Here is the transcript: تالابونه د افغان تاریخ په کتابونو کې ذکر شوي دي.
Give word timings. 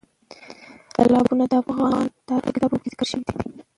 تالابونه 0.93 1.43
د 1.51 1.53
افغان 1.61 2.03
تاریخ 2.29 2.45
په 2.49 2.53
کتابونو 2.55 2.81
کې 2.83 2.91
ذکر 2.93 3.07
شوي 3.11 3.23
دي. 3.27 3.33